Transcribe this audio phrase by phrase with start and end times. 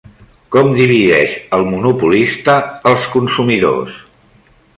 [0.53, 2.57] Com divideix el monopolista
[2.93, 4.03] els consumidors?